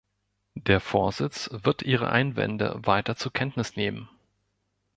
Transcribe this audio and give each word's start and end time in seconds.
Der 0.55 0.79
Vorsitz 0.79 1.47
wird 1.53 1.83
ihre 1.83 2.09
Einwände 2.11 2.73
weiter 2.81 3.15
zur 3.15 3.31
Kenntnis 3.31 3.75
nehmen. 3.75 4.09